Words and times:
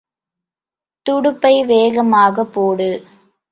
துடுப்பை 1.05 1.53
வேகமாகப் 1.65 2.53
போடு. 2.53 2.91